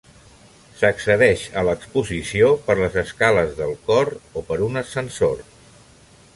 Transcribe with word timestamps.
S'accedeix 0.77 1.43
a 1.61 1.65
l'exposició 1.67 2.49
per 2.69 2.77
les 2.81 2.97
escales 3.03 3.55
del 3.63 3.77
cor 3.91 4.13
o 4.43 4.47
per 4.51 4.61
un 4.71 4.85
ascensor. 4.85 5.49